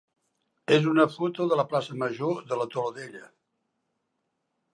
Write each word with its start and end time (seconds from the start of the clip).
és 0.77 0.87
una 0.91 1.05
foto 1.15 1.47
de 1.51 1.59
la 1.59 1.65
plaça 1.73 1.99
major 2.05 2.33
de 2.53 2.59
la 2.63 2.67
Todolella. 2.73 3.31